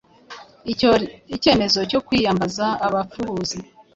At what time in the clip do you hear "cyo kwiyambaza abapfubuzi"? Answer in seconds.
1.89-3.57